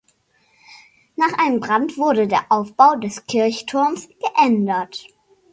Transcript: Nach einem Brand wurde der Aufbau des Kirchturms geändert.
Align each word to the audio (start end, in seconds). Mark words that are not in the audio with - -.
Nach 1.15 1.37
einem 1.37 1.59
Brand 1.59 1.95
wurde 1.95 2.27
der 2.27 2.47
Aufbau 2.51 2.95
des 2.95 3.27
Kirchturms 3.27 4.09
geändert. 4.33 5.05